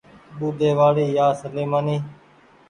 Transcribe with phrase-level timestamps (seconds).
[0.37, 1.97] ۮودي وآڙي يا سليمآني